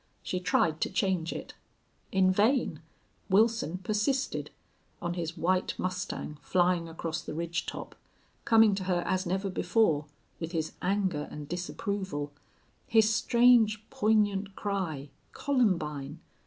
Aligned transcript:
She 0.23 0.39
tried 0.39 0.81
to 0.81 0.89
change 0.89 1.31
it. 1.31 1.53
In 2.11 2.31
vain! 2.31 2.81
Wilson 3.29 3.77
persisted 3.77 4.49
on 4.99 5.13
his 5.13 5.37
white 5.37 5.77
mustang 5.77 6.39
flying 6.41 6.89
across 6.89 7.21
the 7.21 7.35
ridge 7.35 7.67
top 7.67 7.93
coming 8.43 8.73
to 8.73 8.85
her 8.85 9.03
as 9.05 9.27
never 9.27 9.47
before 9.51 10.07
with 10.39 10.53
his 10.53 10.71
anger 10.81 11.27
and 11.29 11.47
disapproval 11.47 12.31
his 12.87 13.13
strange, 13.13 13.87
poignant 13.91 14.55
cry, 14.55 15.09
"Columbine!" 15.33 16.19